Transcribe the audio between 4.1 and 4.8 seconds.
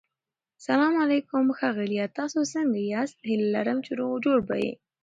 او جوړ به يي